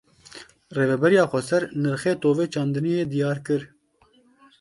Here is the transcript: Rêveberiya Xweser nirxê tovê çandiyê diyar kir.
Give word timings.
Rêveberiya 0.77 1.25
Xweser 1.31 1.63
nirxê 1.81 2.13
tovê 2.23 2.45
çandiyê 2.53 3.03
diyar 3.11 3.39
kir. 3.45 3.61